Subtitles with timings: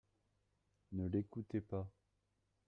[0.93, 1.87] Ne l’écoutez pas.